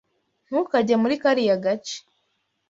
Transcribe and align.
Ntukajye 0.47 0.95
muri 1.01 1.15
kariya 1.23 1.55
gace. 1.65 1.97